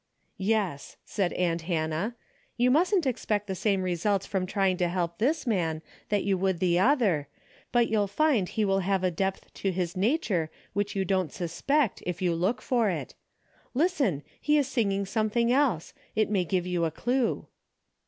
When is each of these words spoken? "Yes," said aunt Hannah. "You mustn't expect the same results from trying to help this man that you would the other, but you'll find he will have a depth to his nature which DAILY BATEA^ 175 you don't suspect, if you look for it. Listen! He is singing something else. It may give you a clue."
"Yes," 0.39 0.97
said 1.05 1.31
aunt 1.33 1.61
Hannah. 1.61 2.15
"You 2.57 2.71
mustn't 2.71 3.05
expect 3.05 3.45
the 3.45 3.53
same 3.53 3.83
results 3.83 4.25
from 4.25 4.47
trying 4.47 4.77
to 4.77 4.87
help 4.87 5.19
this 5.19 5.45
man 5.45 5.83
that 6.09 6.23
you 6.23 6.39
would 6.39 6.57
the 6.59 6.79
other, 6.79 7.27
but 7.71 7.87
you'll 7.87 8.07
find 8.07 8.49
he 8.49 8.65
will 8.65 8.79
have 8.79 9.03
a 9.03 9.11
depth 9.11 9.53
to 9.53 9.71
his 9.71 9.95
nature 9.95 10.49
which 10.73 10.95
DAILY 10.95 11.05
BATEA^ 11.05 11.09
175 11.17 11.19
you 11.19 11.21
don't 11.21 11.31
suspect, 11.91 12.03
if 12.07 12.19
you 12.19 12.33
look 12.33 12.63
for 12.63 12.89
it. 12.89 13.13
Listen! 13.75 14.23
He 14.41 14.57
is 14.57 14.67
singing 14.67 15.05
something 15.05 15.51
else. 15.51 15.93
It 16.15 16.31
may 16.31 16.45
give 16.45 16.65
you 16.65 16.85
a 16.85 16.89
clue." 16.89 17.45